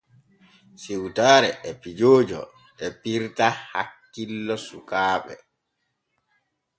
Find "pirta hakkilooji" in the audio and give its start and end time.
3.01-4.63